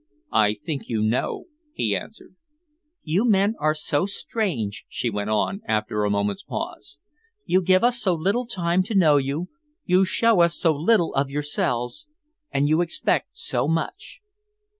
"I 0.33 0.55
think 0.55 0.89
you 0.89 1.03
know," 1.03 1.45
he 1.73 1.95
answered. 1.95 2.33
"You 3.03 3.23
men 3.23 3.53
are 3.59 3.75
so 3.75 4.07
strange," 4.07 4.83
she 4.89 5.11
went 5.11 5.29
on, 5.29 5.61
after 5.67 6.03
a 6.03 6.09
moment's 6.09 6.41
pause. 6.41 6.97
"You 7.45 7.61
give 7.61 7.83
us 7.83 8.01
so 8.01 8.15
little 8.15 8.45
time 8.47 8.81
to 8.81 8.95
know 8.95 9.17
you, 9.17 9.49
you 9.85 10.03
show 10.03 10.41
us 10.41 10.55
so 10.57 10.73
little 10.73 11.13
of 11.13 11.29
yourselves 11.29 12.07
and 12.49 12.67
you 12.67 12.81
expect 12.81 13.37
so 13.37 13.67
much." 13.67 14.21